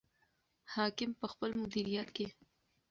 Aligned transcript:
حاکم 0.73 1.11
په 1.19 1.25
خپل 1.31 1.49
مدیریت 1.61 2.09
کې. 2.15 2.25